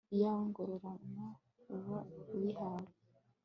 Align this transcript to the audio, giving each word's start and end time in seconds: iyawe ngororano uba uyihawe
iyawe 0.13 0.43
ngororano 0.49 1.27
uba 1.75 1.97
uyihawe 2.35 2.91